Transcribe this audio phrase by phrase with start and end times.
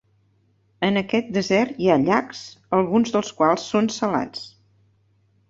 [0.87, 2.41] En aquest desert hi ha llacs,
[2.79, 4.43] alguns dels quals són salats.